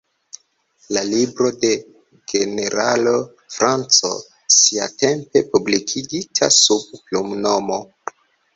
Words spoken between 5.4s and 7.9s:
publikigita sub plumnomo.